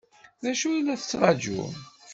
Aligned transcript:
D 0.43 0.45
acu 0.51 0.67
i 0.71 0.81
la 0.85 0.99
tettṛaǧum? 0.99 1.73